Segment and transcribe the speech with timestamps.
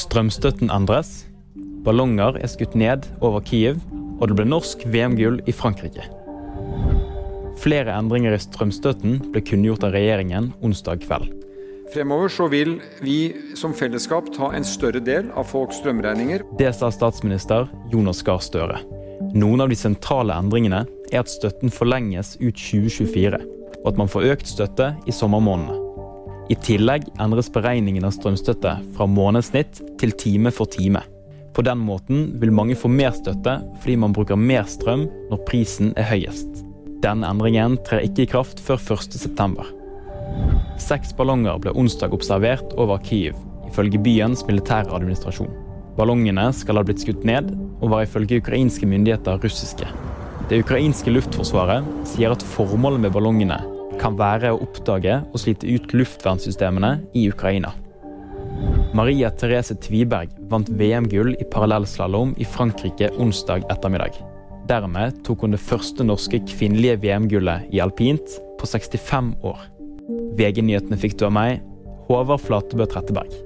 [0.00, 1.26] Strømstøtten endres.
[1.84, 3.80] Ballonger er skutt ned over Kiev,
[4.20, 6.06] og det ble norsk VM-gull i Frankrike.
[7.60, 11.28] Flere endringer i strømstøtten ble kunngjort av regjeringen onsdag kveld.
[11.90, 13.18] Fremover så vil vi
[13.58, 16.46] som fellesskap ta en større del av folks strømregninger.
[16.60, 18.78] Det sa statsminister Jonas Gahr Støre.
[19.34, 23.42] Noen av de sentrale endringene er at støtten forlenges ut 2024,
[23.82, 25.79] og at man får økt støtte i sommermånedene.
[26.50, 31.04] I tillegg endres beregningen av strømstøtte fra månedssnitt til time for time.
[31.54, 35.92] På den måten vil mange få mer støtte fordi man bruker mer strøm når prisen
[35.94, 36.64] er høyest.
[37.04, 39.62] Den endringen trer ikke i kraft før 1.9.
[40.82, 43.38] Seks ballonger ble onsdag observert over Kyiv,
[43.70, 45.50] ifølge byens militære administrasjon.
[45.96, 49.86] Ballongene skal ha blitt skutt ned, og var ifølge ukrainske myndigheter russiske.
[50.50, 53.60] Det ukrainske luftforsvaret sier at formålet med ballongene
[54.00, 57.74] kan være å oppdage og slite ut luftvernsystemene i Ukraina.
[58.96, 64.16] Maria Therese Tviberg vant VM-gull i parallellslalåm i Frankrike onsdag ettermiddag.
[64.70, 69.62] Dermed tok hun det første norske kvinnelige VM-gullet i alpint på 65 år.
[70.38, 71.62] VG-nyhetene fikk du av meg,
[72.10, 73.38] Håvard Flatebø Tretteberg.